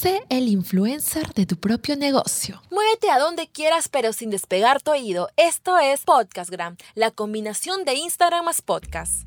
[0.00, 2.62] Sé el influencer de tu propio negocio.
[2.70, 5.28] Muévete a donde quieras pero sin despegar tu oído.
[5.36, 9.26] Esto es Podcastgram, la combinación de Instagram más podcast.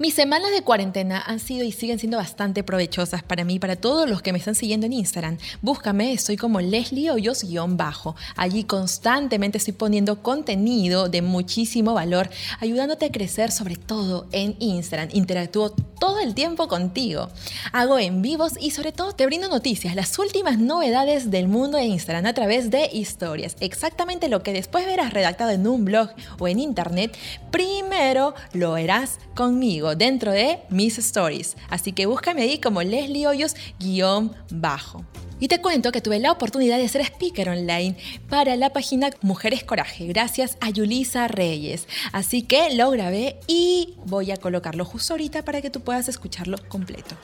[0.00, 3.76] Mis semanas de cuarentena han sido y siguen siendo bastante provechosas para mí y para
[3.76, 5.36] todos los que me están siguiendo en Instagram.
[5.60, 8.16] Búscame, soy como Leslie Hoyos-bajo.
[8.34, 15.10] Allí constantemente estoy poniendo contenido de muchísimo valor, ayudándote a crecer sobre todo en Instagram.
[15.12, 17.28] Interactúo todo el tiempo contigo.
[17.72, 21.84] Hago en vivos y sobre todo te brindo noticias, las últimas novedades del mundo de
[21.84, 23.54] Instagram a través de historias.
[23.60, 27.14] Exactamente lo que después verás redactado en un blog o en internet,
[27.50, 31.56] primero lo verás conmigo dentro de mis stories.
[31.68, 35.04] Así que búscame ahí como Leslie Hoyos guion bajo.
[35.40, 37.96] Y te cuento que tuve la oportunidad de ser speaker online
[38.28, 41.88] para la página Mujeres Coraje, gracias a Yulisa Reyes.
[42.12, 46.58] Así que lo grabé y voy a colocarlo justo ahorita para que tú puedas escucharlo
[46.68, 47.16] completo.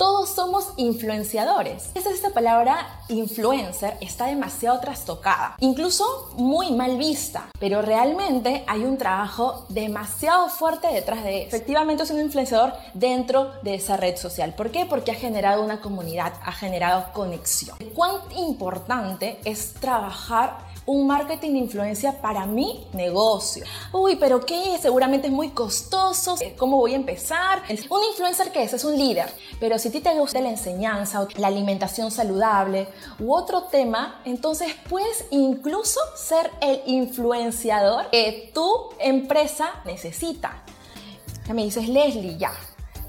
[0.00, 1.90] Todos somos influenciadores.
[1.94, 8.96] Esa esta palabra influencer está demasiado trastocada, incluso muy mal vista, pero realmente hay un
[8.96, 11.48] trabajo demasiado fuerte detrás de eso.
[11.48, 14.54] Efectivamente es un influenciador dentro de esa red social.
[14.54, 14.86] ¿Por qué?
[14.86, 17.76] Porque ha generado una comunidad, ha generado conexión.
[17.94, 23.64] ¿Cuán importante es trabajar un marketing de influencia para mi negocio.
[23.92, 24.78] Uy, pero ¿qué?
[24.80, 26.36] Seguramente es muy costoso.
[26.56, 27.62] ¿Cómo voy a empezar?
[27.88, 29.30] Un influencer que es, es un líder.
[29.58, 34.74] Pero si a ti te gusta la enseñanza, la alimentación saludable u otro tema, entonces
[34.88, 40.62] puedes incluso ser el influenciador que tu empresa necesita.
[41.46, 42.52] Ya me dices, Leslie, ya.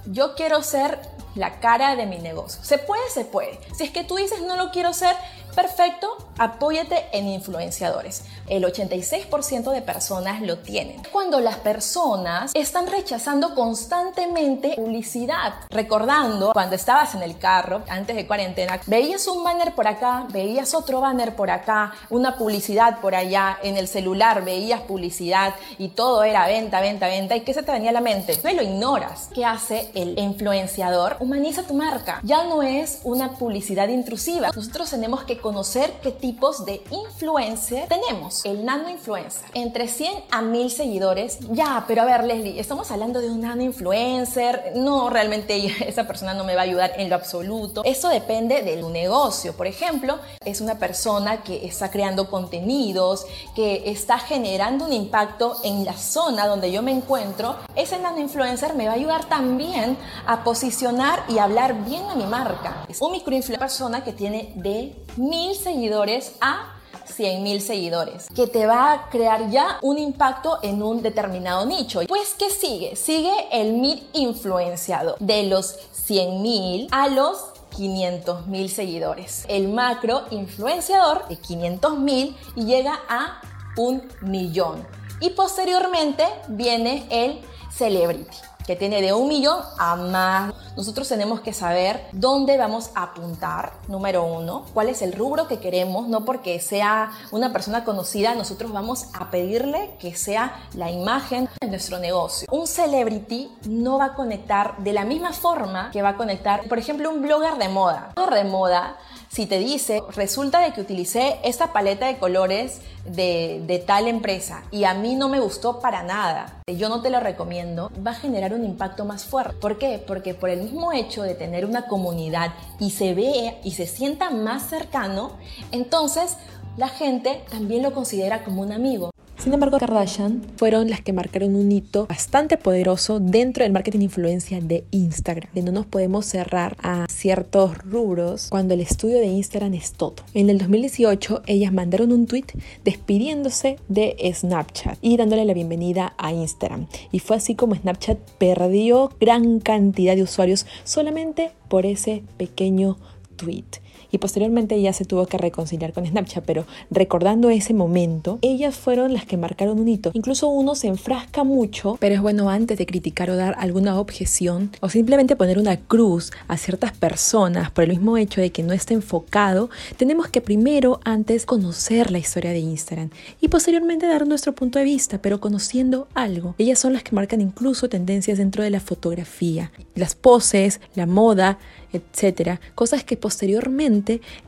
[0.06, 1.00] Yo quiero ser
[1.36, 2.64] la cara de mi negocio.
[2.64, 3.10] ¿Se puede?
[3.10, 3.60] Se puede.
[3.76, 5.16] Si es que tú dices no lo quiero ser,
[5.52, 8.24] perfecto, apóyate en influenciadores.
[8.48, 11.02] El 86% de personas lo tienen.
[11.12, 18.28] Cuando las personas están rechazando constantemente publicidad, recordando cuando estabas en el carro antes de
[18.28, 23.58] cuarentena, veías un banner por acá, veías otro banner por acá, una publicidad por allá,
[23.64, 27.36] en el celular veías publicidad y todo era venta, venta, venta.
[27.36, 28.40] ¿Y qué se te venía a la mente?
[28.44, 29.30] No lo ignoras.
[29.34, 31.18] ¿Qué hace el influenciador?
[31.20, 32.20] Humaniza tu marca.
[32.24, 34.52] Ya no es una publicidad intrusiva.
[34.56, 38.46] Nosotros tenemos que conocer qué tipos de influencer tenemos.
[38.46, 41.40] El nano influencer, entre 100 a 1000 seguidores.
[41.52, 44.74] Ya, pero a ver, Leslie, estamos hablando de un nano influencer.
[44.76, 47.82] No, realmente esa persona no me va a ayudar en lo absoluto.
[47.84, 49.54] Eso depende de tu negocio.
[49.54, 53.26] Por ejemplo, es una persona que está creando contenidos,
[53.56, 57.58] que está generando un impacto en la zona donde yo me encuentro.
[57.76, 62.26] Ese nano influencer me va a ayudar también a posicionar y hablar bien a mi
[62.26, 62.86] marca.
[62.88, 68.66] Es un microinfluencer, persona que tiene de mil seguidores a 100 mil seguidores, que te
[68.66, 72.02] va a crear ya un impacto en un determinado nicho.
[72.08, 72.96] Pues, ¿qué sigue?
[72.96, 77.38] Sigue el mid influenciado de los 100 mil a los
[77.76, 79.46] 500 mil seguidores.
[79.48, 83.42] El macro influenciador de 500 mil llega a
[83.78, 84.86] un millón.
[85.20, 88.36] Y posteriormente viene el celebrity
[88.66, 90.54] que tiene de un millón a más.
[90.76, 95.60] Nosotros tenemos que saber dónde vamos a apuntar, número uno, cuál es el rubro que
[95.60, 101.50] queremos, no porque sea una persona conocida, nosotros vamos a pedirle que sea la imagen
[101.60, 102.48] de nuestro negocio.
[102.52, 106.80] Un celebrity no va a conectar de la misma forma que va a conectar, por
[106.80, 108.14] ejemplo, un blogger de moda.
[108.16, 108.98] Un blogger de moda
[109.32, 114.84] si te dice, resulta de que utilicé esta paleta de colores de, tal empresa y
[114.84, 118.54] a mí no me gustó para nada, yo no te lo recomiendo, va a generar
[118.54, 119.56] un impacto más fuerte.
[119.56, 120.04] ¿Por qué?
[120.06, 124.30] Porque por el mismo hecho de tener una comunidad y se ve y se sienta
[124.30, 125.34] más cercano,
[125.72, 126.38] entonces
[126.78, 129.11] la gente también lo considera como un amigo.
[129.42, 134.62] Sin embargo, Kardashian fueron las que marcaron un hito bastante poderoso dentro del marketing influencia
[134.62, 139.74] de Instagram, de no nos podemos cerrar a ciertos rubros cuando el estudio de Instagram
[139.74, 140.18] es todo.
[140.36, 142.46] En el 2018, ellas mandaron un tweet
[142.86, 146.86] despidiéndose de Snapchat y dándole la bienvenida a Instagram.
[147.12, 153.00] Y fue así como Snapchat perdió gran cantidad de usuarios solamente por ese pequeño
[153.38, 153.66] tweet.
[154.12, 159.14] Y posteriormente ella se tuvo que reconciliar con Snapchat, pero recordando ese momento, ellas fueron
[159.14, 160.12] las que marcaron un hito.
[160.14, 164.72] Incluso uno se enfrasca mucho, pero es bueno antes de criticar o dar alguna objeción
[164.80, 168.74] o simplemente poner una cruz a ciertas personas por el mismo hecho de que no
[168.74, 173.10] está enfocado, tenemos que primero antes conocer la historia de Instagram
[173.40, 176.56] y posteriormente dar nuestro punto de vista, pero conociendo algo.
[176.58, 181.60] Ellas son las que marcan incluso tendencias dentro de la fotografía, las poses, la moda,
[181.94, 183.91] etcétera, cosas que posteriormente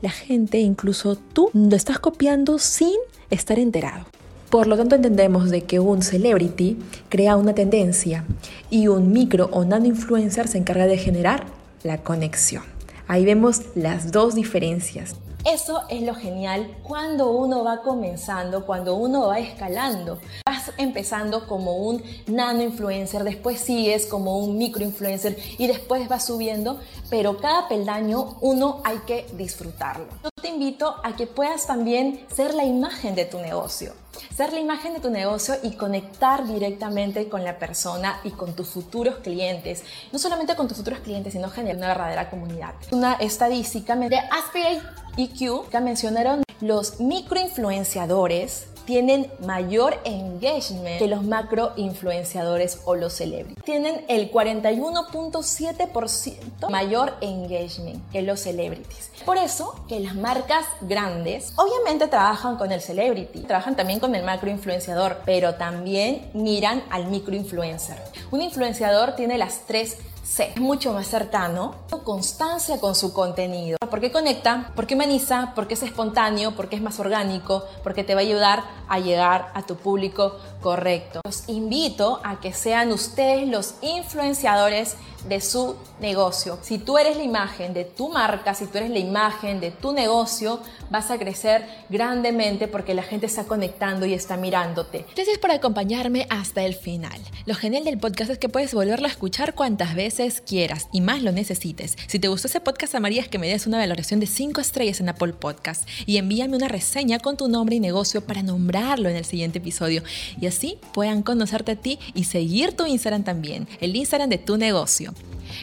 [0.00, 2.94] la gente, incluso tú, lo estás copiando sin
[3.30, 4.06] estar enterado.
[4.50, 8.24] Por lo tanto, entendemos de que un celebrity crea una tendencia
[8.70, 11.44] y un micro o nano influencer se encarga de generar
[11.82, 12.62] la conexión.
[13.06, 15.16] Ahí vemos las dos diferencias.
[15.44, 20.18] Eso es lo genial cuando uno va comenzando, cuando uno va escalando.
[20.46, 26.24] Vas empezando como un nano influencer, después sigues como un micro influencer y después vas
[26.24, 26.80] subiendo,
[27.10, 30.06] pero cada peldaño uno hay que disfrutarlo.
[30.40, 33.92] Te invito a que puedas también ser la imagen de tu negocio
[34.34, 38.68] ser la imagen de tu negocio y conectar directamente con la persona y con tus
[38.68, 39.84] futuros clientes.
[40.12, 42.74] No solamente con tus futuros clientes, sino generar una verdadera comunidad.
[42.90, 44.82] Una estadística de Aspirate
[45.16, 53.64] EQ que mencionaron los microinfluenciadores tienen mayor engagement que los macro influenciadores o los celebrities.
[53.64, 59.10] Tienen el 41.7% mayor engagement que los celebrities.
[59.24, 64.22] Por eso que las marcas grandes obviamente trabajan con el celebrity, trabajan también con el
[64.22, 67.96] macro influenciador, pero también miran al micro influencer.
[68.30, 70.54] Un influenciador tiene las tres C.
[70.56, 73.76] Mucho más cercano, constancia con su contenido.
[73.90, 78.24] Porque conecta, porque humaniza, porque es espontáneo, porque es más orgánico, porque te va a
[78.24, 81.20] ayudar a llegar a tu público correcto.
[81.26, 84.96] Los invito a que sean ustedes los influenciadores
[85.28, 86.58] de su negocio.
[86.62, 89.92] Si tú eres la imagen de tu marca, si tú eres la imagen de tu
[89.92, 95.06] negocio, vas a crecer grandemente porque la gente está conectando y está mirándote.
[95.14, 97.20] Gracias por acompañarme hasta el final.
[97.46, 101.22] Lo genial del podcast es que puedes volverlo a escuchar cuantas veces quieras y más
[101.22, 101.96] lo necesites.
[102.06, 105.08] Si te gustó ese podcast, amarías que me des una valoración de 5 estrellas en
[105.08, 109.24] Apple Podcast y envíame una reseña con tu nombre y negocio para nombrarlo en el
[109.24, 110.02] siguiente episodio
[110.40, 114.56] y así puedan conocerte a ti y seguir tu Instagram también, el Instagram de tu
[114.56, 115.12] negocio.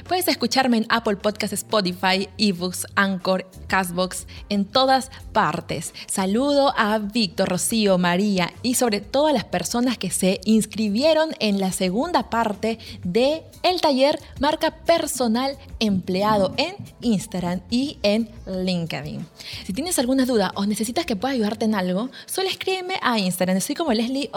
[0.08, 5.94] Puedes escucharme en Apple Podcasts, Spotify, eBooks, Anchor, Castbox, en todas partes.
[6.08, 11.60] Saludo a Víctor, Rocío, María y sobre todo a las personas que se inscribieron en
[11.60, 19.26] la segunda parte de el taller Marca Personal Empleado en Instagram y en LinkedIn.
[19.66, 23.58] Si tienes alguna duda o necesitas que pueda ayudarte en algo, solo escríbeme a Instagram.
[23.58, 24.30] Estoy como Leslie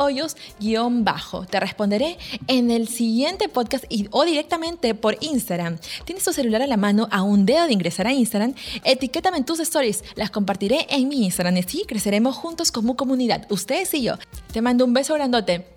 [0.60, 1.46] Hoyos-bajo.
[1.46, 5.78] Te responderé en el siguiente podcast o directamente por Instagram.
[6.04, 8.54] Tienes tu celular a la mano a un dedo de ingresar a Instagram,
[8.84, 13.46] etiquétame en tus stories, las compartiré en mi Instagram y así creceremos juntos como comunidad,
[13.50, 14.14] ustedes y yo.
[14.52, 15.73] Te mando un beso grandote.